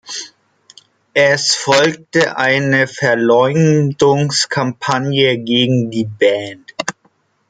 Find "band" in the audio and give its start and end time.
6.05-6.73